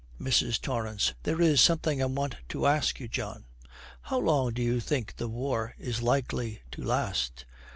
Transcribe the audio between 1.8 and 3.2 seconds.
I want to ask you,